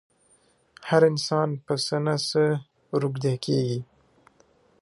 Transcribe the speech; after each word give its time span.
هر 0.89 1.01
انسان 1.11 1.49
په 1.65 1.73
څه 1.85 1.95
نه 2.05 2.15
څه 2.29 2.43
روږدی 3.01 3.35
کېږي. 3.45 3.79